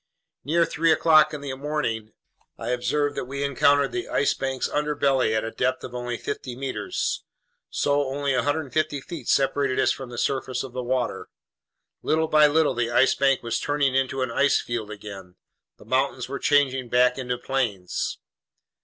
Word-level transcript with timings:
Near 0.43 0.65
three 0.65 0.91
o'clock 0.91 1.31
in 1.31 1.41
the 1.41 1.53
morning, 1.53 2.13
I 2.57 2.69
observed 2.69 3.15
that 3.15 3.25
we 3.25 3.43
encountered 3.43 3.91
the 3.91 4.09
Ice 4.09 4.33
Bank's 4.33 4.67
underbelly 4.67 5.31
at 5.35 5.43
a 5.43 5.51
depth 5.51 5.83
of 5.83 5.93
only 5.93 6.17
fifty 6.17 6.55
meters. 6.55 7.23
So 7.69 8.05
only 8.07 8.33
150 8.33 8.99
feet 9.01 9.27
separated 9.29 9.79
us 9.79 9.91
from 9.91 10.09
the 10.09 10.17
surface 10.17 10.63
of 10.63 10.73
the 10.73 10.81
water. 10.81 11.29
Little 12.01 12.27
by 12.27 12.47
little 12.47 12.73
the 12.73 12.89
Ice 12.89 13.13
Bank 13.13 13.43
was 13.43 13.59
turning 13.59 13.93
into 13.93 14.23
an 14.23 14.31
ice 14.31 14.59
field 14.59 14.89
again. 14.89 15.35
The 15.77 15.85
mountains 15.85 16.27
were 16.27 16.39
changing 16.39 16.89
back 16.89 17.19
into 17.19 17.37
plains. 17.37 18.17